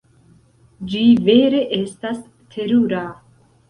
Ĝi 0.93 1.03
vere 1.29 1.63
estas 1.83 2.27
terura. 2.57 3.09